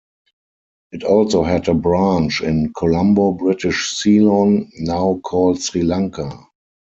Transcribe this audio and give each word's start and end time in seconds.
It 0.91 1.03
also 1.03 1.43
had 1.43 1.67
a 1.67 1.75
branch 1.75 2.41
in 2.41 2.73
Colombo, 2.75 3.33
British 3.33 3.91
Ceylon, 3.91 4.71
now 4.79 5.19
called 5.23 5.61
Sri 5.61 5.83
Lanka. 5.83 6.43